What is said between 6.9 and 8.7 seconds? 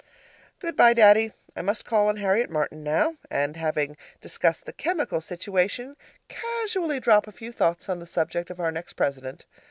drop a few thoughts on the subject of